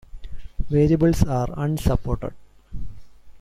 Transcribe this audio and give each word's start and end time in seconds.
Variables 0.71 1.21
are 1.25 1.49
unsupported. 1.57 2.33